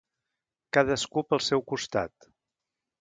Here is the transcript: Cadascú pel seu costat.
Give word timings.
Cadascú 0.77 1.23
pel 1.33 1.43
seu 1.49 1.63
costat. 1.73 2.29